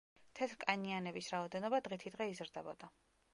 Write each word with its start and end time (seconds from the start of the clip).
თეთრკანიანების 0.37 1.29
რაოდენობა 1.35 1.81
დღითიდღე 1.89 2.29
იზრდებოდა. 2.33 2.91